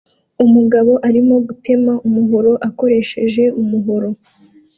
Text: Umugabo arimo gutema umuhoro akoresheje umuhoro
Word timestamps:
Umugabo 0.45 0.91
arimo 1.07 1.35
gutema 1.47 1.93
umuhoro 2.07 2.51
akoresheje 2.69 3.43
umuhoro 3.61 4.09